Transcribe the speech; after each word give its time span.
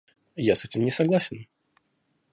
Я 0.35 0.55
с 0.55 0.65
этим 0.65 0.81
не 0.83 0.89
согласен. 0.89 1.45